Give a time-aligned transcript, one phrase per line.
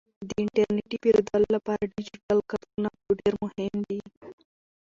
[0.27, 2.87] د انټرنیټي پیرودلو لپاره ډیجیټل کارتونه
[3.19, 3.99] ډیر مهم دي.